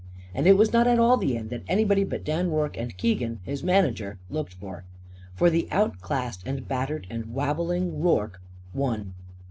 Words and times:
And 0.33 0.47
it 0.47 0.57
was 0.57 0.73
not 0.73 0.87
at 0.87 0.97
all 0.97 1.15
the 1.15 1.37
end 1.37 1.51
that 1.51 1.61
anybody 1.67 2.03
but 2.03 2.23
Dan 2.23 2.49
Rorke 2.49 2.75
and 2.75 2.97
Keegan, 2.97 3.39
his 3.43 3.63
manager, 3.63 4.17
looked 4.31 4.55
for. 4.55 4.83
For 5.35 5.51
the 5.51 5.67
outclassed 5.69 6.41
and 6.43 6.67
battered 6.67 7.05
and 7.11 7.27
wabbling 7.35 8.01
Rorke 8.01 8.41
won. 8.73 9.13